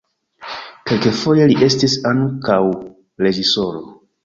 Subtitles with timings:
[0.91, 2.59] Kelkfoje li estis ankaŭ
[3.27, 3.87] reĝisoro.